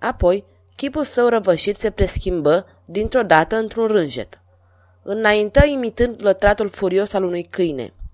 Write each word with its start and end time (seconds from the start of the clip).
Apoi, 0.00 0.44
chipul 0.76 1.04
său 1.04 1.28
răvășit 1.28 1.76
se 1.76 1.90
preschimbă 1.90 2.66
dintr-o 2.84 3.22
dată 3.22 3.56
într-un 3.56 3.86
rânjet. 3.86 4.40
Înaintă 5.02 5.64
imitând 5.64 6.22
lătratul 6.22 6.68
furios 6.68 7.12
al 7.12 7.24
unui 7.24 7.42
câine– 7.42 7.92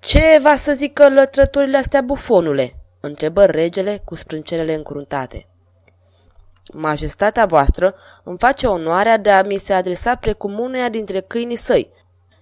ce 0.00 0.38
va 0.42 0.56
să 0.56 0.72
zică 0.72 1.08
lătrăturile 1.08 1.76
astea, 1.76 2.00
bufonule?" 2.00 2.74
întrebă 3.00 3.44
regele 3.44 4.00
cu 4.04 4.14
sprâncenele 4.14 4.74
încruntate. 4.74 5.48
Majestatea 6.72 7.46
voastră 7.46 7.94
îmi 8.24 8.38
face 8.38 8.66
onoarea 8.66 9.16
de 9.16 9.30
a 9.30 9.42
mi 9.42 9.56
se 9.56 9.72
adresa 9.72 10.14
precum 10.14 10.58
uneia 10.58 10.88
dintre 10.88 11.20
câinii 11.20 11.56
săi. 11.56 11.90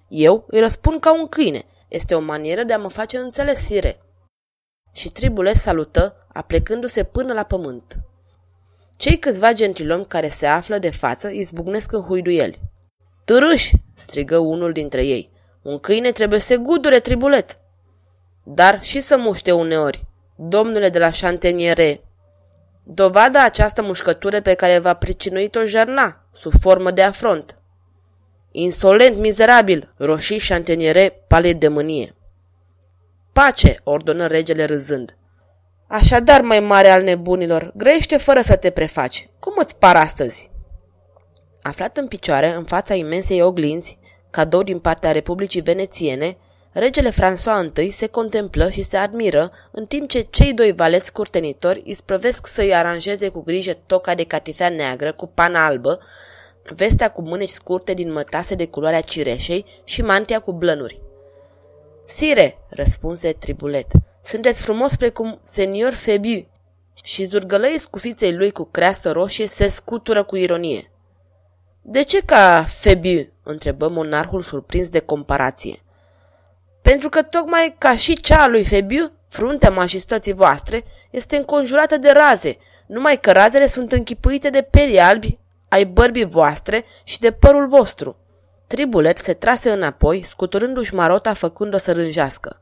Eu 0.08 0.44
îi 0.46 0.60
răspund 0.60 1.00
ca 1.00 1.12
un 1.12 1.26
câine. 1.26 1.64
Este 1.88 2.14
o 2.14 2.20
manieră 2.20 2.62
de 2.62 2.72
a 2.72 2.78
mă 2.78 2.88
face 2.88 3.18
înțelesire. 3.18 4.00
Și 4.92 5.10
tribule 5.10 5.54
salută, 5.54 6.26
aplecându-se 6.32 7.04
până 7.04 7.32
la 7.32 7.42
pământ. 7.42 7.96
Cei 8.96 9.18
câțiva 9.18 9.52
gentilomi 9.52 10.06
care 10.06 10.28
se 10.28 10.46
află 10.46 10.78
de 10.78 10.90
față 10.90 11.28
izbucnesc 11.28 11.92
în 11.92 12.02
huiduieli. 12.02 12.60
Târâși! 13.24 13.74
strigă 13.94 14.38
unul 14.38 14.72
dintre 14.72 15.04
ei. 15.04 15.30
Un 15.68 15.78
câine 15.78 16.12
trebuie 16.12 16.38
să 16.38 16.56
gudure 16.56 16.98
tribulet. 16.98 17.58
Dar 18.44 18.82
și 18.82 19.00
să 19.00 19.18
muște 19.18 19.52
uneori, 19.52 20.06
domnule 20.36 20.88
de 20.88 20.98
la 20.98 21.10
Chanteniere. 21.20 22.00
Dovada 22.82 23.44
această 23.44 23.82
mușcătură 23.82 24.40
pe 24.40 24.54
care 24.54 24.78
va 24.78 24.94
pricinuit-o 24.94 25.64
jarna, 25.64 26.24
sub 26.34 26.52
formă 26.60 26.90
de 26.90 27.02
afront. 27.02 27.58
Insolent, 28.50 29.16
mizerabil, 29.16 29.92
roșii 29.96 30.40
Chanteniere 30.48 31.24
palid 31.26 31.60
de 31.60 31.68
mânie. 31.68 32.14
Pace, 33.32 33.80
ordonă 33.84 34.26
regele 34.26 34.64
râzând. 34.64 35.16
Așadar, 35.88 36.40
mai 36.40 36.60
mare 36.60 36.88
al 36.88 37.02
nebunilor, 37.02 37.72
grăiește 37.76 38.16
fără 38.16 38.40
să 38.40 38.56
te 38.56 38.70
prefaci. 38.70 39.28
Cum 39.38 39.52
îți 39.56 39.76
par 39.76 39.96
astăzi? 39.96 40.50
Aflat 41.62 41.96
în 41.96 42.08
picioare, 42.08 42.50
în 42.50 42.64
fața 42.64 42.94
imensei 42.94 43.42
oglinzi, 43.42 43.98
cadou 44.30 44.62
din 44.62 44.78
partea 44.78 45.12
Republicii 45.12 45.60
Venețiene, 45.60 46.36
regele 46.72 47.10
François 47.10 47.76
I 47.76 47.90
se 47.90 48.06
contemplă 48.06 48.70
și 48.70 48.82
se 48.82 48.96
admiră, 48.96 49.50
în 49.70 49.86
timp 49.86 50.08
ce 50.08 50.26
cei 50.30 50.52
doi 50.52 50.72
valeți 50.72 51.12
curtenitori 51.12 51.82
isprăvesc 51.84 52.46
să-i 52.46 52.74
aranjeze 52.74 53.28
cu 53.28 53.42
grijă 53.42 53.72
toca 53.86 54.14
de 54.14 54.24
catifea 54.24 54.68
neagră 54.68 55.12
cu 55.12 55.26
pana 55.26 55.64
albă, 55.64 55.98
vestea 56.74 57.12
cu 57.12 57.22
mâneci 57.22 57.48
scurte 57.48 57.94
din 57.94 58.12
mătase 58.12 58.54
de 58.54 58.66
culoarea 58.66 59.00
cireșei 59.00 59.64
și 59.84 60.02
mantia 60.02 60.40
cu 60.40 60.52
blănuri. 60.52 61.00
Sire, 62.06 62.58
răspunse 62.68 63.32
Tribulet, 63.32 63.86
sunteți 64.24 64.62
frumos 64.62 64.96
precum 64.96 65.38
senior 65.42 65.92
Febiu. 65.92 66.46
Și 67.02 67.24
zurgălăii 67.24 67.78
scufiței 67.78 68.34
lui 68.34 68.50
cu 68.50 68.64
creastă 68.64 69.10
roșie 69.10 69.46
se 69.46 69.68
scutură 69.68 70.24
cu 70.24 70.36
ironie. 70.36 70.90
De 71.90 72.02
ce 72.02 72.20
ca 72.20 72.64
Febiu? 72.68 73.28
întrebă 73.42 73.88
monarhul 73.88 74.42
surprins 74.42 74.88
de 74.88 74.98
comparație. 74.98 75.78
Pentru 76.82 77.08
că 77.08 77.22
tocmai 77.22 77.74
ca 77.78 77.96
și 77.96 78.20
cea 78.20 78.46
lui 78.46 78.64
Febiu, 78.64 79.12
fruntea 79.28 79.70
majestății 79.70 80.32
voastre 80.32 80.84
este 81.10 81.36
înconjurată 81.36 81.96
de 81.96 82.10
raze, 82.10 82.56
numai 82.86 83.20
că 83.20 83.32
razele 83.32 83.68
sunt 83.68 83.92
închipuite 83.92 84.50
de 84.50 84.62
peri 84.62 84.98
albi 84.98 85.38
ai 85.68 85.84
bărbii 85.84 86.24
voastre 86.24 86.84
și 87.04 87.20
de 87.20 87.32
părul 87.32 87.68
vostru. 87.68 88.16
Tribulet 88.66 89.18
se 89.18 89.34
trase 89.34 89.70
înapoi, 89.70 90.22
scuturându-și 90.24 90.94
marota 90.94 91.32
făcând-o 91.32 91.78
să 91.78 91.92
rânjească. 91.92 92.60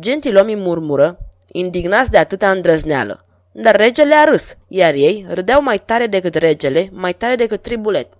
Gentilomii 0.00 0.56
murmură, 0.56 1.18
indignați 1.46 2.10
de 2.10 2.18
atâta 2.18 2.50
îndrăzneală, 2.50 3.24
dar 3.52 3.76
regele 3.76 4.14
a 4.14 4.24
râs, 4.24 4.56
iar 4.68 4.94
ei 4.94 5.26
râdeau 5.28 5.62
mai 5.62 5.78
tare 5.78 6.06
decât 6.06 6.34
regele, 6.34 6.88
mai 6.92 7.12
tare 7.12 7.36
decât 7.36 7.62
tribulet. 7.62 8.18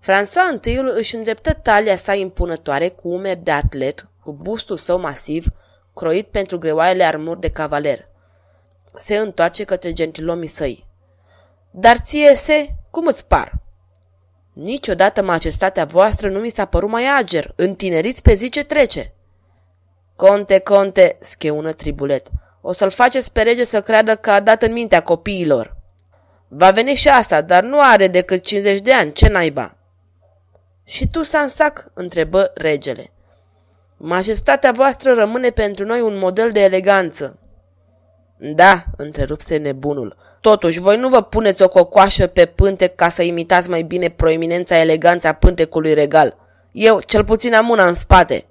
François 0.00 0.64
I 0.64 0.76
își 0.76 1.14
îndreptă 1.14 1.52
talia 1.52 1.96
sa 1.96 2.14
impunătoare 2.14 2.88
cu 2.88 3.08
umeri 3.08 3.40
de 3.42 3.50
atlet, 3.50 4.08
cu 4.22 4.32
bustul 4.32 4.76
său 4.76 5.00
masiv, 5.00 5.46
croit 5.94 6.26
pentru 6.26 6.58
greoaiele 6.58 7.04
armuri 7.04 7.40
de 7.40 7.50
cavaler. 7.50 8.08
Se 8.96 9.16
întoarce 9.16 9.64
către 9.64 9.92
gentilomii 9.92 10.48
săi. 10.48 10.86
Dar 11.70 11.96
ție 11.96 12.34
se, 12.34 12.68
cum 12.90 13.06
îți 13.06 13.26
par? 13.26 13.52
Niciodată 14.52 15.22
majestatea 15.22 15.84
voastră 15.84 16.28
nu 16.28 16.38
mi 16.38 16.50
s-a 16.50 16.64
părut 16.64 16.88
mai 16.88 17.04
ager, 17.18 17.52
întineriți 17.56 18.22
pe 18.22 18.34
zi 18.34 18.48
ce 18.48 18.64
trece. 18.64 19.12
Conte, 20.16 20.58
conte, 20.58 21.16
scheună 21.20 21.72
tribulet, 21.72 22.26
o 22.60 22.72
să-l 22.72 22.90
faceți 22.90 23.32
pe 23.32 23.42
rege 23.42 23.64
să 23.64 23.82
creadă 23.82 24.16
că 24.16 24.30
a 24.30 24.40
dat 24.40 24.62
în 24.62 24.72
mintea 24.72 25.02
copiilor. 25.02 25.76
Va 26.48 26.70
veni 26.70 26.94
și 26.94 27.08
asta, 27.08 27.40
dar 27.40 27.62
nu 27.62 27.80
are 27.80 28.08
decât 28.08 28.44
50 28.44 28.80
de 28.80 28.92
ani, 28.92 29.12
ce 29.12 29.28
naiba? 29.28 29.77
Și 30.88 31.08
tu, 31.08 31.22
Sansac?" 31.22 31.90
întrebă 31.94 32.50
regele. 32.54 33.10
Majestatea 33.96 34.72
voastră 34.72 35.14
rămâne 35.14 35.50
pentru 35.50 35.84
noi 35.84 36.00
un 36.00 36.18
model 36.18 36.52
de 36.52 36.60
eleganță. 36.60 37.38
Da, 38.36 38.84
întrerupse 38.96 39.56
nebunul. 39.56 40.16
Totuși, 40.40 40.80
voi 40.80 40.96
nu 40.96 41.08
vă 41.08 41.22
puneți 41.22 41.62
o 41.62 41.68
cocoașă 41.68 42.26
pe 42.26 42.46
pântec 42.46 42.94
ca 42.94 43.08
să 43.08 43.22
imitați 43.22 43.68
mai 43.68 43.82
bine 43.82 44.08
proeminența 44.08 44.78
eleganța 44.78 45.32
pântecului 45.32 45.94
regal. 45.94 46.36
Eu, 46.72 47.00
cel 47.00 47.24
puțin, 47.24 47.54
am 47.54 47.68
una 47.68 47.86
în 47.86 47.94
spate. 47.94 48.46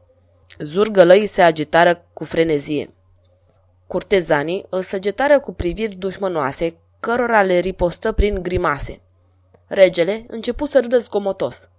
Zurgălăii 0.60 1.28
se 1.28 1.42
agitară 1.42 2.06
cu 2.14 2.24
frenezie. 2.24 2.94
Curtezanii 3.88 4.66
îl 4.70 4.82
săgetară 4.82 5.40
cu 5.40 5.54
priviri 5.54 5.96
dușmănoase, 5.96 6.78
cărora 7.00 7.42
le 7.42 7.60
ripostă 7.60 8.12
prin 8.12 8.44
grimase. 8.44 9.02
Regele 9.68 10.26
începu 10.28 10.66
să 10.66 10.80
râdă 10.80 10.98
zgomotos. 10.98 11.70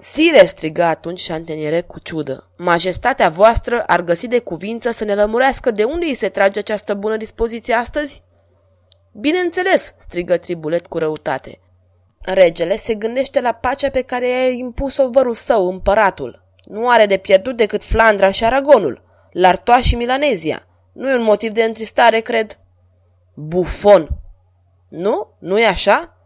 Sire, 0.00 0.44
strigă 0.44 0.82
atunci 0.82 1.20
șanteniere 1.20 1.80
cu 1.80 1.98
ciudă, 1.98 2.50
majestatea 2.56 3.28
voastră 3.28 3.82
ar 3.86 4.02
găsi 4.02 4.28
de 4.28 4.38
cuvință 4.38 4.90
să 4.90 5.04
ne 5.04 5.14
lămurească 5.14 5.70
de 5.70 5.84
unde 5.84 6.06
îi 6.06 6.14
se 6.14 6.28
trage 6.28 6.58
această 6.58 6.94
bună 6.94 7.16
dispoziție 7.16 7.74
astăzi? 7.74 8.22
Bineînțeles, 9.12 9.94
strigă 9.98 10.36
tribulet 10.36 10.86
cu 10.86 10.98
răutate. 10.98 11.60
Regele 12.20 12.76
se 12.76 12.94
gândește 12.94 13.40
la 13.40 13.52
pacea 13.52 13.90
pe 13.90 14.02
care 14.02 14.28
i-a 14.28 14.48
impus-o 14.48 15.10
vărul 15.10 15.34
său, 15.34 15.68
împăratul. 15.68 16.44
Nu 16.64 16.88
are 16.88 17.06
de 17.06 17.16
pierdut 17.16 17.56
decât 17.56 17.84
Flandra 17.84 18.30
și 18.30 18.44
Aragonul, 18.44 19.02
Lartoa 19.32 19.80
și 19.80 19.96
Milanezia. 19.96 20.66
Nu 20.92 21.10
e 21.10 21.16
un 21.16 21.22
motiv 21.22 21.52
de 21.52 21.62
întristare, 21.62 22.20
cred. 22.20 22.58
Bufon! 23.34 24.08
Nu? 24.88 25.36
Nu 25.38 25.58
e 25.58 25.66
așa? 25.66 26.17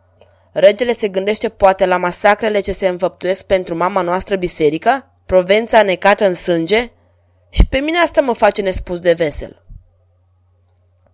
Regele 0.52 0.94
se 0.94 1.08
gândește 1.08 1.49
poate 1.49 1.87
la 1.87 1.96
masacrele 1.96 2.60
ce 2.60 2.72
se 2.72 2.88
înfăptuiesc 2.88 3.44
pentru 3.44 3.76
mama 3.76 4.02
noastră 4.02 4.37
biserica, 4.37 5.12
Provența 5.26 5.82
necată 5.82 6.26
în 6.26 6.34
sânge, 6.34 6.93
și 7.50 7.66
pe 7.66 7.78
mine 7.78 7.99
asta 7.99 8.20
mă 8.20 8.32
face 8.32 8.62
nespus 8.62 8.99
de 8.99 9.12
vesel. 9.12 9.62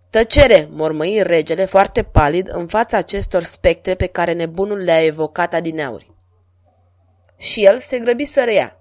Tăcere, 0.09 0.67
mormăi 0.71 1.23
regele 1.23 1.65
foarte 1.65 2.03
palid 2.03 2.49
în 2.53 2.67
fața 2.67 2.97
acestor 2.97 3.43
spectre 3.43 3.95
pe 3.95 4.05
care 4.05 4.31
nebunul 4.31 4.77
le-a 4.77 5.05
evocat 5.05 5.53
adineauri. 5.53 6.13
Și 7.37 7.65
el 7.65 7.79
se 7.79 7.99
grăbi 7.99 8.25
să 8.25 8.43
reia. 8.43 8.77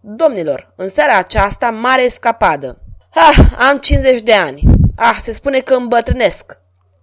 Domnilor, 0.00 0.72
în 0.76 0.88
seara 0.88 1.16
aceasta 1.16 1.70
mare 1.70 2.02
escapadă. 2.02 2.82
Ah, 3.14 3.38
am 3.68 3.76
50 3.76 4.20
de 4.20 4.34
ani. 4.34 4.62
Ah, 4.96 5.18
se 5.22 5.32
spune 5.32 5.58
că 5.58 5.74
îmbătrânesc 5.74 6.61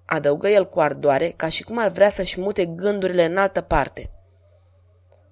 adăugă 0.10 0.50
el 0.50 0.68
cu 0.70 0.80
ardoare, 0.80 1.34
ca 1.36 1.50
și 1.50 1.64
cum 1.64 1.78
ar 1.78 1.90
vrea 1.90 2.10
să-și 2.10 2.40
mute 2.40 2.66
gândurile 2.66 3.26
în 3.26 3.38
altă 3.38 3.62
parte. 3.62 4.12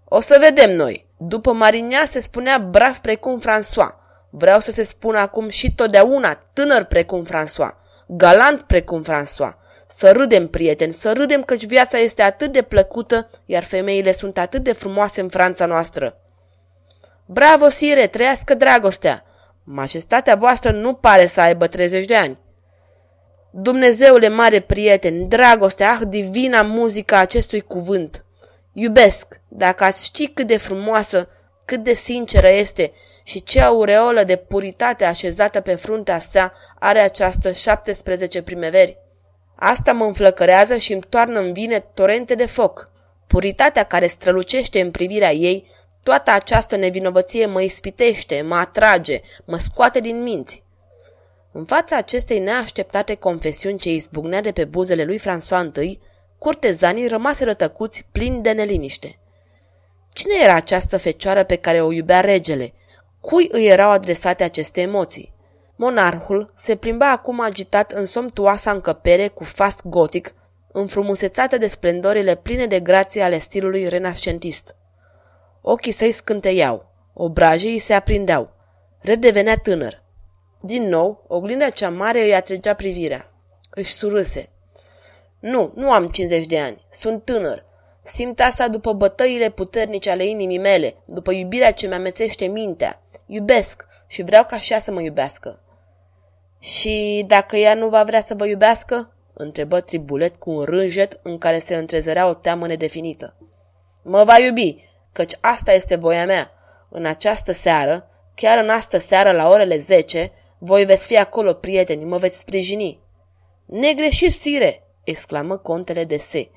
O 0.05 0.19
să 0.19 0.37
vedem 0.39 0.75
noi. 0.75 1.07
După 1.17 1.53
Marinia 1.53 2.05
se 2.05 2.21
spunea 2.21 2.57
brav 2.57 2.97
precum 2.97 3.41
François. 3.41 3.95
Vreau 4.29 4.59
să 4.59 4.71
se 4.71 4.83
spună 4.83 5.19
acum 5.19 5.49
și 5.49 5.73
totdeauna 5.73 6.33
tânăr 6.53 6.83
precum 6.83 7.25
François, 7.25 7.75
galant 8.07 8.61
precum 8.61 9.03
François. 9.03 9.55
Să 9.97 10.11
râdem, 10.11 10.47
prieteni, 10.47 10.93
să 10.93 11.13
râdem 11.13 11.43
căci 11.43 11.65
viața 11.65 11.97
este 11.97 12.21
atât 12.21 12.51
de 12.51 12.61
plăcută, 12.61 13.29
iar 13.45 13.63
femeile 13.63 14.11
sunt 14.11 14.37
atât 14.37 14.63
de 14.63 14.73
frumoase 14.73 15.21
în 15.21 15.27
Franța 15.27 15.65
noastră. 15.65 16.17
Bravo, 17.25 17.69
sire, 17.69 18.07
trăiască 18.07 18.53
dragostea! 18.53 19.23
Majestatea 19.63 20.35
voastră 20.35 20.71
nu 20.71 20.93
pare 20.93 21.27
să 21.27 21.41
aibă 21.41 21.67
30 21.67 22.05
de 22.05 22.15
ani. 22.15 22.39
Dumnezeule 23.51 24.27
mare 24.27 24.59
prieten, 24.59 25.27
dragostea, 25.27 25.91
ah, 25.91 25.99
divina 26.07 26.61
muzica 26.61 27.17
acestui 27.17 27.61
cuvânt. 27.61 28.25
Iubesc, 28.73 29.41
dacă 29.47 29.83
ați 29.83 30.05
ști 30.05 30.27
cât 30.27 30.47
de 30.47 30.57
frumoasă, 30.57 31.29
cât 31.65 31.83
de 31.83 31.93
sinceră 31.93 32.49
este 32.51 32.91
și 33.23 33.43
ce 33.43 33.61
aureolă 33.61 34.23
de 34.23 34.35
puritate 34.35 35.05
așezată 35.05 35.61
pe 35.61 35.75
fruntea 35.75 36.19
sa 36.19 36.53
are 36.79 36.99
această 36.99 37.51
17 37.51 38.41
primeveri. 38.41 38.97
Asta 39.55 39.93
mă 39.93 40.05
înflăcărează 40.05 40.77
și 40.77 40.93
îmi 40.93 41.03
toarnă 41.09 41.39
în 41.39 41.53
vine 41.53 41.79
torente 41.79 42.35
de 42.35 42.45
foc. 42.45 42.91
Puritatea 43.27 43.83
care 43.83 44.07
strălucește 44.07 44.81
în 44.81 44.91
privirea 44.91 45.33
ei, 45.33 45.67
toată 46.03 46.31
această 46.31 46.75
nevinovăție 46.75 47.45
mă 47.45 47.61
ispitește, 47.61 48.41
mă 48.41 48.55
atrage, 48.55 49.21
mă 49.45 49.57
scoate 49.57 49.99
din 49.99 50.23
minți. 50.23 50.63
În 51.57 51.65
fața 51.65 51.97
acestei 51.97 52.39
neașteptate 52.39 53.15
confesiuni 53.15 53.77
ce 53.77 53.89
izbucnea 53.89 54.41
de 54.41 54.51
pe 54.51 54.65
buzele 54.65 55.03
lui 55.03 55.19
François 55.19 55.81
I, 55.81 55.99
curtezanii 56.37 57.07
rămaseră 57.07 57.53
tăcuți 57.53 58.07
plini 58.11 58.41
de 58.41 58.51
neliniște. 58.51 59.19
Cine 60.13 60.33
era 60.43 60.53
această 60.53 60.97
fecioară 60.97 61.43
pe 61.43 61.55
care 61.55 61.81
o 61.81 61.91
iubea 61.91 62.19
regele? 62.19 62.73
Cui 63.21 63.47
îi 63.51 63.67
erau 63.67 63.91
adresate 63.91 64.43
aceste 64.43 64.81
emoții? 64.81 65.33
Monarhul 65.75 66.53
se 66.55 66.75
plimba 66.75 67.11
acum 67.11 67.39
agitat 67.39 67.91
în 67.91 68.05
somptuoasa 68.05 68.71
încăpere 68.71 69.27
cu 69.27 69.43
fast 69.43 69.85
gotic, 69.85 70.33
înfrumusețată 70.71 71.57
de 71.57 71.67
splendorile 71.67 72.35
pline 72.35 72.65
de 72.65 72.79
grație 72.79 73.21
ale 73.21 73.39
stilului 73.39 73.89
renascentist. 73.89 74.75
Ochii 75.61 75.91
săi 75.91 76.11
scânteiau, 76.11 76.91
obrajii 77.13 77.71
îi 77.71 77.79
se 77.79 77.93
aprindeau. 77.93 78.49
Redevenea 78.99 79.55
tânăr. 79.55 80.05
Din 80.67 80.87
nou, 80.87 81.25
oglinda 81.27 81.69
cea 81.69 81.89
mare 81.89 82.21
îi 82.21 82.35
atragea 82.35 82.73
privirea. 82.73 83.31
Își 83.69 83.93
surâse. 83.93 84.49
Nu, 85.39 85.71
nu 85.75 85.91
am 85.91 86.05
50 86.05 86.45
de 86.45 86.59
ani. 86.59 86.85
Sunt 86.91 87.25
tânăr. 87.25 87.65
Simt 88.03 88.39
asta 88.39 88.67
după 88.67 88.93
bătăile 88.93 89.49
puternice 89.49 90.11
ale 90.11 90.25
inimii 90.25 90.57
mele, 90.57 90.95
după 91.05 91.31
iubirea 91.31 91.71
ce 91.71 91.87
mi-amețește 91.87 92.45
mintea. 92.45 93.01
Iubesc 93.25 93.85
și 94.07 94.23
vreau 94.23 94.43
ca 94.43 94.59
și 94.59 94.73
ea 94.73 94.79
să 94.79 94.91
mă 94.91 95.01
iubească. 95.01 95.59
Și 96.59 97.23
dacă 97.27 97.57
ea 97.57 97.73
nu 97.73 97.89
va 97.89 98.03
vrea 98.03 98.21
să 98.21 98.33
vă 98.35 98.47
iubească? 98.47 99.11
întrebă 99.33 99.79
Tribulet 99.79 100.35
cu 100.35 100.51
un 100.51 100.63
rânjet 100.63 101.19
în 101.23 101.37
care 101.37 101.59
se 101.59 101.75
întrezărea 101.75 102.27
o 102.27 102.33
teamă 102.33 102.67
nedefinită. 102.67 103.35
Mă 104.03 104.23
va 104.23 104.39
iubi, 104.39 104.75
căci 105.11 105.37
asta 105.41 105.71
este 105.71 105.95
voia 105.95 106.25
mea. 106.25 106.51
În 106.89 107.05
această 107.05 107.51
seară, 107.51 108.09
chiar 108.35 108.63
în 108.63 108.69
astă 108.69 108.97
seară 108.97 109.31
la 109.31 109.49
orele 109.49 109.79
10, 109.79 110.31
voi 110.57 110.85
veți 110.85 111.07
fi 111.07 111.17
acolo, 111.17 111.53
prieteni, 111.53 112.05
mă 112.05 112.17
veți 112.17 112.39
sprijini. 112.39 112.99
Negreșit, 113.65 114.33
sire, 114.33 114.83
exclamă 115.03 115.57
contele 115.57 116.03
de 116.03 116.17
se. 116.17 116.49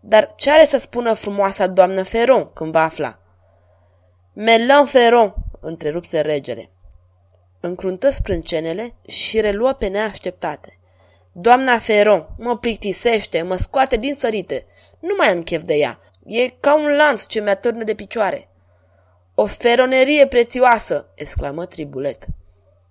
Dar 0.00 0.32
ce 0.36 0.50
are 0.50 0.66
să 0.66 0.78
spună 0.78 1.12
frumoasa 1.12 1.66
doamnă 1.66 2.02
Feron 2.02 2.50
când 2.52 2.72
va 2.72 2.82
afla? 2.82 3.18
Melan 4.32 4.86
Feron, 4.86 5.34
întrerupse 5.60 6.20
regele. 6.20 6.70
Încruntă 7.60 8.10
sprâncenele 8.10 8.94
și 9.06 9.40
reluă 9.40 9.72
pe 9.72 9.86
neașteptate. 9.86 10.78
Doamna 11.32 11.78
Feron, 11.78 12.28
mă 12.38 12.58
plictisește, 12.58 13.42
mă 13.42 13.56
scoate 13.56 13.96
din 13.96 14.14
sărite. 14.14 14.66
Nu 14.98 15.14
mai 15.18 15.28
am 15.28 15.42
chef 15.42 15.62
de 15.62 15.74
ea. 15.74 16.00
E 16.26 16.48
ca 16.48 16.74
un 16.74 16.96
lanț 16.96 17.26
ce 17.26 17.40
mi-atârnă 17.40 17.84
de 17.84 17.94
picioare. 17.94 18.48
O 19.34 19.46
feronerie 19.46 20.26
prețioasă, 20.26 21.12
exclamă 21.14 21.66
Tribulet. 21.66 22.26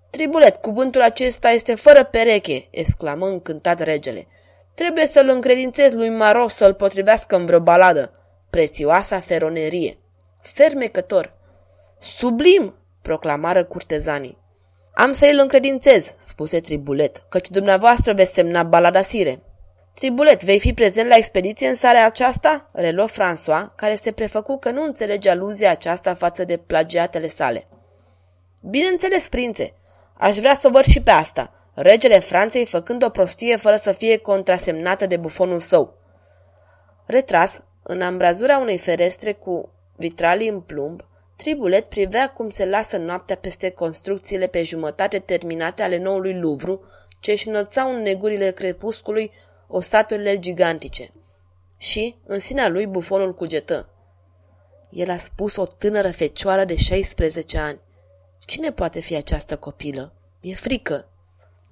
Tribulet, 0.10 0.56
cuvântul 0.56 1.02
acesta 1.02 1.50
este 1.50 1.76
fără 1.76 2.04
pereche, 2.04 2.68
exclamă 2.72 3.28
încântat 3.28 3.80
regele. 3.80 4.28
Trebuie 4.74 5.08
să-l 5.08 5.30
încredințez 5.30 5.94
lui 5.94 6.10
Maro 6.10 6.48
să-l 6.48 6.74
potrivească 6.74 7.36
în 7.36 7.46
vreo 7.46 7.60
baladă. 7.60 8.14
Prețioasa 8.50 9.20
feronerie. 9.20 9.98
Fermecător. 10.42 11.34
Sublim, 12.00 12.76
proclamară 13.02 13.66
curtezanii. 13.66 14.38
Am 14.94 15.12
să 15.12 15.26
îl 15.26 15.40
încredințez, 15.40 16.14
spuse 16.18 16.60
Tribulet, 16.60 17.24
căci 17.30 17.50
dumneavoastră 17.50 18.14
veți 18.14 18.34
semna 18.34 18.64
balada 18.64 19.02
sire. 19.02 19.42
Tribulet, 19.94 20.44
vei 20.44 20.60
fi 20.60 20.74
prezent 20.74 21.10
la 21.10 21.16
expediție 21.16 21.68
în 21.68 21.76
seara 21.76 22.06
aceasta? 22.06 22.70
Reluă 22.74 23.08
François, 23.10 23.76
care 23.76 23.98
se 24.02 24.12
prefăcu 24.12 24.58
că 24.58 24.72
nu 24.72 24.84
înțelege 24.84 25.30
aluzia 25.30 25.72
aceasta 25.72 26.14
față 26.14 26.44
de 26.44 26.58
plagiatele 26.58 27.30
sale. 27.30 27.68
Bineînțeles, 28.62 29.28
prințe, 29.28 29.74
aș 30.20 30.38
vrea 30.38 30.56
să 30.56 30.68
o 30.68 30.70
văd 30.70 30.84
și 30.84 31.02
pe 31.02 31.12
asta, 31.12 31.72
regele 31.74 32.20
Franței 32.20 32.66
făcând 32.66 33.04
o 33.04 33.10
prostie 33.10 33.56
fără 33.56 33.76
să 33.76 33.92
fie 33.92 34.18
contrasemnată 34.18 35.06
de 35.06 35.18
bufonul 35.18 35.60
său. 35.60 35.98
Retras, 37.06 37.62
în 37.84 38.02
ambrazura 38.02 38.58
unei 38.58 38.78
ferestre 38.78 39.34
cu 39.34 39.72
vitralii 39.96 40.50
în 40.50 40.62
plumb, 40.62 41.02
Tribulet 41.44 41.86
privea 41.86 42.30
cum 42.30 42.50
se 42.50 42.66
lasă 42.66 42.98
noaptea 42.98 43.36
peste 43.36 43.70
construcțiile 43.70 44.48
pe 44.48 44.64
jumătate 44.64 45.20
terminate 45.20 45.82
ale 45.82 45.98
noului 45.98 46.40
Luvru, 46.40 46.84
ce 47.20 47.32
își 47.32 47.48
înălțau 47.48 47.94
în 47.94 48.02
negurile 48.02 48.52
crepuscului 48.52 49.32
osaturile 49.68 50.40
gigantice. 50.40 51.10
Și, 51.78 52.16
în 52.26 52.40
sinea 52.40 52.68
lui, 52.68 52.88
bufonul 52.88 53.34
cugetă. 53.34 53.90
El 54.90 55.10
a 55.10 55.18
spus 55.18 55.56
o 55.56 55.66
tânără 55.66 56.12
fecioară 56.12 56.66
de 56.66 56.76
16 56.76 57.58
ani. 57.58 57.80
Cine 58.50 58.72
poate 58.72 59.00
fi 59.00 59.16
această 59.16 59.58
copilă? 59.58 60.14
E 60.42 60.54
frică. 60.54 61.08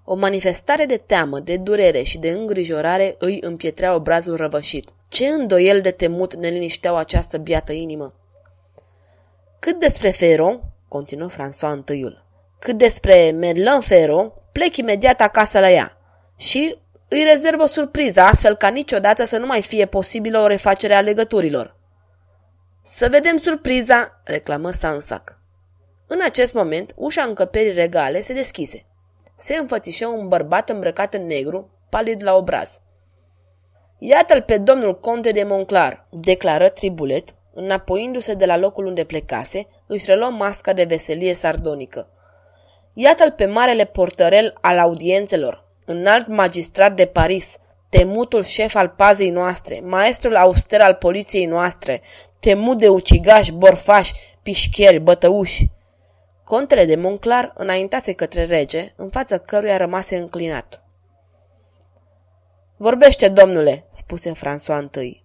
O 0.03 0.15
manifestare 0.15 0.85
de 0.85 0.97
teamă, 0.97 1.39
de 1.39 1.57
durere 1.57 2.01
și 2.01 2.17
de 2.17 2.29
îngrijorare 2.29 3.15
îi 3.19 3.37
împietrea 3.41 3.93
obrazul 3.93 4.35
răvășit. 4.35 4.89
Ce 5.07 5.27
îndoiel 5.27 5.81
de 5.81 5.91
temut 5.91 6.35
ne 6.35 6.47
linișteau 6.47 6.95
această 6.95 7.37
biată 7.37 7.71
inimă? 7.71 8.13
Cât 9.59 9.79
despre 9.79 10.09
Ferron, 10.09 10.61
continuă 10.87 11.29
François 11.29 11.71
întâiul, 11.71 12.25
cât 12.59 12.77
despre 12.77 13.31
Merlin 13.31 13.79
Ferron, 13.79 14.31
plec 14.51 14.77
imediat 14.77 15.21
acasă 15.21 15.59
la 15.59 15.71
ea 15.71 15.97
și 16.35 16.75
îi 17.07 17.23
rezervă 17.23 17.65
surpriza 17.65 18.27
astfel 18.27 18.55
ca 18.55 18.67
niciodată 18.67 19.23
să 19.23 19.37
nu 19.37 19.45
mai 19.45 19.61
fie 19.61 19.85
posibilă 19.85 20.39
o 20.39 20.47
refacere 20.47 20.93
a 20.93 21.01
legăturilor. 21.01 21.75
Să 22.85 23.07
vedem 23.09 23.37
surpriza, 23.37 24.21
reclamă 24.23 24.71
Sansac. 24.71 25.36
În 26.07 26.19
acest 26.23 26.53
moment, 26.53 26.93
ușa 26.95 27.23
încăperii 27.23 27.73
regale 27.73 28.21
se 28.21 28.33
deschise. 28.33 28.85
Se 29.35 29.55
înfățișă 29.55 30.07
un 30.07 30.27
bărbat 30.27 30.69
îmbrăcat 30.69 31.13
în 31.13 31.25
negru, 31.25 31.69
palid 31.89 32.23
la 32.23 32.35
obraz. 32.35 32.69
Iată-l 33.97 34.41
pe 34.41 34.57
domnul 34.57 34.99
conte 34.99 35.29
de 35.29 35.43
Monclar, 35.43 36.07
declară 36.09 36.69
Tribulet, 36.69 37.35
înapoiindu-se 37.53 38.33
de 38.33 38.45
la 38.45 38.57
locul 38.57 38.85
unde 38.85 39.03
plecase, 39.03 39.67
își 39.87 40.05
reluă 40.05 40.29
masca 40.29 40.73
de 40.73 40.83
veselie 40.83 41.33
sardonică. 41.33 42.09
Iată-l 42.93 43.31
pe 43.31 43.45
marele 43.45 43.85
portărel 43.85 44.57
al 44.61 44.77
audiențelor, 44.77 45.65
înalt 45.85 46.27
magistrat 46.27 46.95
de 46.95 47.05
Paris, 47.05 47.55
temutul 47.89 48.43
șef 48.43 48.75
al 48.75 48.89
pazei 48.89 49.29
noastre, 49.29 49.81
maestrul 49.83 50.35
auster 50.35 50.81
al 50.81 50.93
poliției 50.93 51.45
noastre, 51.45 52.01
temut 52.39 52.77
de 52.77 52.87
ucigași, 52.87 53.51
borfași, 53.51 54.13
pișcheri, 54.43 54.99
bătăuși. 54.99 55.75
Contele 56.47 56.85
de 56.85 56.95
Monclar 56.95 57.53
înaintase 57.55 58.13
către 58.13 58.45
rege, 58.45 58.93
în 58.95 59.09
fața 59.09 59.37
căruia 59.37 59.77
rămase 59.77 60.17
înclinat. 60.17 60.83
Vorbește, 62.77 63.29
domnule, 63.29 63.85
spuse 63.91 64.31
François 64.31 65.01
I. 65.01 65.23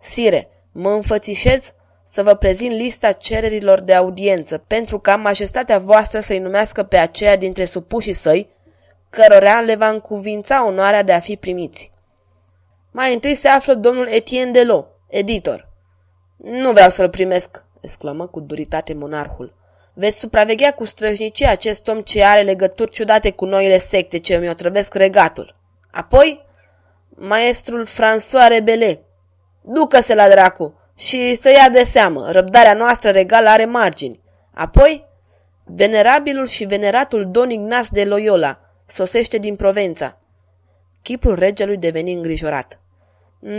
Sire, 0.00 0.48
mă 0.72 0.90
înfățișez 0.90 1.72
să 2.04 2.22
vă 2.22 2.34
prezint 2.34 2.74
lista 2.74 3.12
cererilor 3.12 3.80
de 3.80 3.94
audiență, 3.94 4.58
pentru 4.58 4.98
ca 4.98 5.16
majestatea 5.16 5.78
voastră 5.78 6.20
să-i 6.20 6.38
numească 6.38 6.82
pe 6.82 6.96
aceia 6.96 7.36
dintre 7.36 7.64
supușii 7.64 8.12
săi, 8.12 8.48
cărora 9.10 9.60
le 9.60 9.74
va 9.74 9.88
încuvința 9.88 10.66
onoarea 10.66 11.02
de 11.02 11.12
a 11.12 11.20
fi 11.20 11.36
primiți. 11.36 11.92
Mai 12.90 13.14
întâi 13.14 13.34
se 13.34 13.48
află 13.48 13.74
domnul 13.74 14.06
Etienne 14.06 14.50
Delo, 14.50 14.86
editor. 15.08 15.68
Nu 16.36 16.72
vreau 16.72 16.90
să-l 16.90 17.10
primesc, 17.10 17.64
exclamă 17.80 18.26
cu 18.26 18.40
duritate 18.40 18.94
monarhul. 18.94 19.60
Veți 19.94 20.18
supraveghea 20.18 20.74
cu 20.74 20.84
străjnicie 20.84 21.46
acest 21.46 21.88
om 21.88 22.00
ce 22.00 22.24
are 22.24 22.42
legături 22.42 22.90
ciudate 22.90 23.30
cu 23.30 23.44
noile 23.44 23.78
secte 23.78 24.18
ce 24.18 24.36
mi 24.36 24.48
otrăvesc 24.48 24.94
regatul. 24.94 25.56
Apoi, 25.90 26.44
maestrul 27.08 27.86
François 27.86 28.48
Rebele. 28.48 29.00
Ducă-se 29.62 30.14
la 30.14 30.28
dracu 30.28 30.74
și 30.96 31.36
să 31.36 31.50
ia 31.50 31.68
de 31.68 31.84
seamă, 31.84 32.30
răbdarea 32.30 32.74
noastră 32.74 33.10
regală 33.10 33.48
are 33.48 33.64
margini. 33.64 34.20
Apoi, 34.54 35.10
Venerabilul 35.64 36.46
și 36.46 36.64
veneratul 36.64 37.30
Don 37.30 37.50
Ignace 37.50 37.88
de 37.92 38.04
Loyola 38.04 38.60
sosește 38.86 39.38
din 39.38 39.56
Provența. 39.56 40.18
Chipul 41.02 41.34
regelui 41.34 41.76
deveni 41.76 42.12
îngrijorat. 42.12 42.80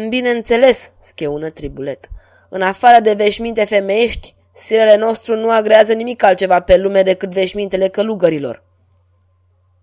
Bineînțeles, 0.10 0.92
scheună 1.02 1.50
tribulet. 1.50 2.10
În 2.50 2.62
afară 2.62 3.00
de 3.00 3.14
veșminte 3.14 3.66
femeiești, 3.66 4.36
sirele 4.56 4.96
nostru 4.96 5.36
nu 5.36 5.52
agrează 5.52 5.94
nimic 5.94 6.24
altceva 6.24 6.60
pe 6.62 6.78
lume 6.78 7.02
decât 7.02 7.32
veșmintele 7.32 7.88
călugărilor. 7.88 8.64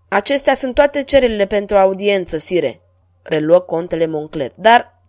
Acestea 0.09 0.55
sunt 0.55 0.75
toate 0.75 1.03
cererile 1.03 1.45
pentru 1.45 1.77
audiență, 1.77 2.37
sire, 2.37 2.81
reluă 3.21 3.59
contele 3.59 4.05
Moncler. 4.05 4.51
Dar 4.55 5.01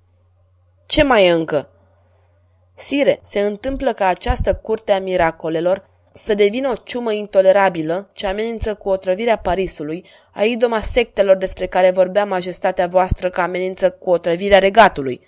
ce 0.87 1.03
mai 1.03 1.27
e 1.27 1.31
încă? 1.31 1.69
Sire, 2.77 3.19
se 3.23 3.41
întâmplă 3.41 3.93
ca 3.93 4.07
această 4.07 4.55
curte 4.55 4.93
a 4.93 5.01
miracolelor 5.01 5.91
să 6.15 6.35
devină 6.35 6.69
o 6.69 6.75
ciumă 6.75 7.13
intolerabilă 7.13 8.11
ce 8.13 8.27
amenință 8.27 8.75
cu 8.75 8.89
otrăvirea 8.89 9.37
Parisului, 9.37 10.05
a 10.33 10.43
idoma 10.43 10.81
sectelor 10.81 11.37
despre 11.37 11.67
care 11.67 11.91
vorbea 11.91 12.25
majestatea 12.25 12.87
voastră 12.87 13.31
că 13.31 13.41
amenință 13.41 13.91
cu 13.91 14.11
otrăvirea 14.11 14.59
regatului. 14.59 15.21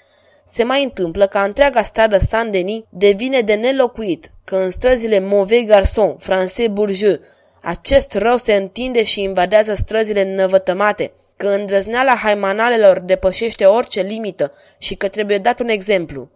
Se 0.47 0.65
mai 0.65 0.83
întâmplă 0.83 1.27
ca 1.27 1.43
întreaga 1.43 1.83
stradă 1.83 2.19
Saint-Denis 2.19 2.83
devine 2.89 3.41
de 3.41 3.55
nelocuit, 3.55 4.31
că 4.45 4.57
în 4.57 4.71
străzile 4.71 5.19
Mauvais 5.19 5.65
Garçon, 5.65 6.17
Français 6.23 6.69
Bourgeois, 6.71 7.19
acest 7.63 8.15
rău 8.15 8.37
se 8.37 8.55
întinde 8.55 9.05
și 9.05 9.23
invadează 9.23 9.75
străzile 9.75 10.35
năvătămate, 10.35 11.13
că 11.37 11.49
îndrăzneala 11.49 12.15
haimanalelor 12.15 12.99
depășește 12.99 13.65
orice 13.65 14.01
limită 14.01 14.53
și 14.79 14.95
că 14.95 15.09
trebuie 15.09 15.39
dat 15.39 15.61
un 15.61 15.69
exemplu. 15.69 16.31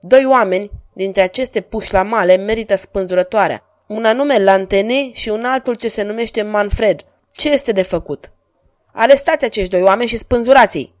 Doi 0.00 0.24
oameni 0.24 0.70
dintre 0.92 1.22
aceste 1.22 1.60
puși 1.60 1.92
la 1.92 2.02
male 2.02 2.36
merită 2.36 2.76
spânzurătoarea, 2.76 3.64
un 3.86 4.04
anume 4.04 4.38
Lantene 4.38 5.12
și 5.12 5.28
un 5.28 5.44
altul 5.44 5.74
ce 5.74 5.88
se 5.88 6.02
numește 6.02 6.42
Manfred. 6.42 7.04
Ce 7.32 7.50
este 7.50 7.72
de 7.72 7.82
făcut? 7.82 8.32
Arestați 8.92 9.44
acești 9.44 9.70
doi 9.70 9.82
oameni 9.82 10.08
și 10.08 10.18
spânzurați-i! 10.18 10.94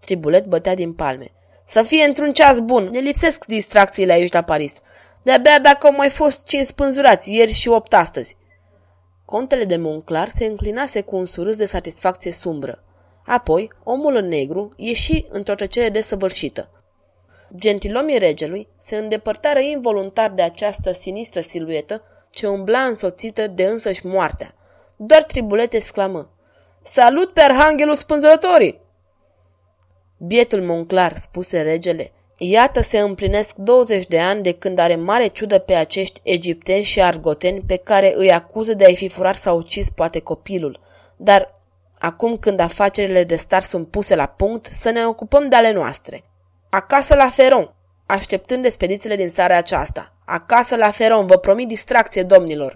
Tribulet 0.00 0.46
bătea 0.46 0.74
din 0.74 0.92
palme. 0.92 1.30
Să 1.66 1.82
fie 1.82 2.04
într-un 2.04 2.32
ceas 2.32 2.60
bun, 2.60 2.88
ne 2.92 2.98
lipsesc 2.98 3.44
distracțiile 3.44 4.12
aici 4.12 4.32
la 4.32 4.42
Paris. 4.42 4.72
De-abia 5.22 5.58
dacă 5.58 5.86
au 5.86 5.92
mai 5.92 6.10
fost 6.10 6.46
cinci 6.46 6.66
spânzurați, 6.66 7.32
ieri 7.34 7.52
și 7.52 7.68
opt 7.68 7.94
astăzi. 7.94 8.36
Contele 9.24 9.64
de 9.64 9.76
Monclar 9.76 10.28
se 10.34 10.44
înclinase 10.44 11.00
cu 11.00 11.16
un 11.16 11.26
surâs 11.26 11.56
de 11.56 11.66
satisfacție 11.66 12.32
sumbră. 12.32 12.82
Apoi, 13.24 13.70
omul 13.84 14.14
în 14.14 14.28
negru 14.28 14.72
ieși 14.76 15.24
într-o 15.30 15.54
tăcere 15.54 15.88
desăvârșită. 15.88 16.70
Gentilomii 17.56 18.18
regelui 18.18 18.68
se 18.78 18.96
îndepărtară 18.96 19.58
involuntar 19.58 20.30
de 20.30 20.42
această 20.42 20.92
sinistră 20.92 21.40
siluetă 21.40 22.02
ce 22.30 22.46
umbla 22.46 22.80
însoțită 22.80 23.46
de 23.46 23.64
însăși 23.64 24.06
moartea. 24.06 24.54
Doar 24.96 25.22
tribulet 25.22 25.72
exclamă. 25.72 26.30
Salut 26.84 27.32
pe 27.32 27.40
arhanghelul 27.40 27.94
spânzurătorii! 27.94 28.85
Bietul 30.18 30.62
Monclar, 30.62 31.16
spuse 31.16 31.62
regele, 31.62 32.12
iată 32.36 32.82
se 32.82 32.98
împlinesc 32.98 33.54
20 33.56 34.06
de 34.06 34.20
ani 34.20 34.42
de 34.42 34.52
când 34.52 34.78
are 34.78 34.96
mare 34.96 35.26
ciudă 35.26 35.58
pe 35.58 35.74
acești 35.74 36.20
egipteni 36.22 36.82
și 36.82 37.02
argoteni 37.02 37.62
pe 37.66 37.76
care 37.76 38.12
îi 38.16 38.32
acuză 38.32 38.74
de 38.74 38.84
a-i 38.84 38.96
fi 38.96 39.08
furat 39.08 39.34
sau 39.34 39.56
ucis 39.56 39.90
poate 39.90 40.20
copilul. 40.20 40.80
Dar 41.16 41.54
acum 41.98 42.36
când 42.36 42.60
afacerile 42.60 43.24
de 43.24 43.36
star 43.36 43.62
sunt 43.62 43.88
puse 43.88 44.14
la 44.14 44.26
punct, 44.26 44.66
să 44.66 44.90
ne 44.90 45.06
ocupăm 45.06 45.48
de 45.48 45.56
ale 45.56 45.72
noastre. 45.72 46.24
Acasă 46.70 47.14
la 47.14 47.30
Feron, 47.30 47.74
așteptând 48.06 48.64
expedițiile 48.64 49.16
din 49.16 49.28
seara 49.28 49.56
aceasta. 49.56 50.12
Acasă 50.26 50.76
la 50.76 50.90
Feron, 50.90 51.26
vă 51.26 51.36
promit 51.36 51.68
distracție, 51.68 52.22
domnilor. 52.22 52.74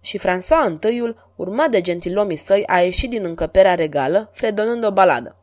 Și 0.00 0.18
François 0.18 0.90
I, 0.90 1.14
urmat 1.36 1.70
de 1.70 1.80
gentilomii 1.80 2.36
săi, 2.36 2.66
a 2.66 2.78
ieșit 2.78 3.10
din 3.10 3.24
încăperea 3.24 3.74
regală, 3.74 4.30
fredonând 4.32 4.84
o 4.84 4.90
baladă. 4.90 5.36